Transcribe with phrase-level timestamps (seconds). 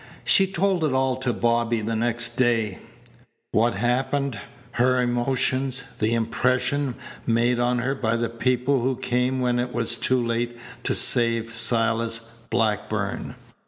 [0.23, 2.79] She told it all to Bobby the next day
[3.51, 4.39] what happened,
[4.71, 6.95] her emotions, the impression
[7.27, 11.53] made on her by the people who came when it was too late to save
[11.53, 13.35] Silas Blackburn.